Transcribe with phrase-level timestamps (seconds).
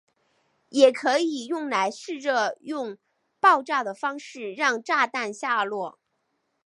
[0.69, 2.97] 也可以用来试着用
[3.39, 5.99] 爆炸的方式让炸弹下落。